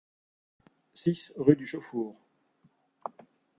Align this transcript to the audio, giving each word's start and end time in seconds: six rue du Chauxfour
six 0.95 1.31
rue 1.37 1.55
du 1.55 1.67
Chauxfour 1.67 2.19